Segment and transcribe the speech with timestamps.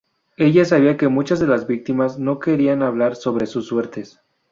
[0.37, 4.19] Ella sabía que muchas de las víctimas no querían hablar sobre sus suertes.